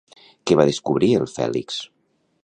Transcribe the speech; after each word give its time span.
Què 0.51 0.55
va 0.59 0.63
descobrir 0.69 1.09
el 1.17 1.27
Fèlix? 1.33 1.77